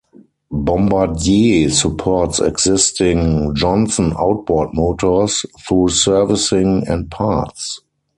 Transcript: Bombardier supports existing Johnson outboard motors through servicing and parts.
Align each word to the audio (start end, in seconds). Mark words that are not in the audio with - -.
Bombardier 0.49 1.69
supports 1.69 2.39
existing 2.39 3.53
Johnson 3.53 4.15
outboard 4.17 4.69
motors 4.73 5.45
through 5.67 5.89
servicing 5.89 6.87
and 6.87 7.11
parts. 7.11 7.81